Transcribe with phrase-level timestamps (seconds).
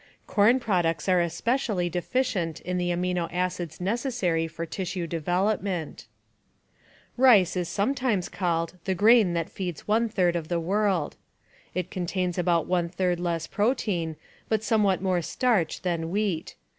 [0.25, 6.07] Corn products are especially deficient in the amino acids necessary for tissue development.
[7.17, 11.17] Rice is sometimes called the grain that feeds one third of the world.
[11.75, 14.15] It contains about one third less protein,
[14.49, 16.55] but somewhat more starch than wheat.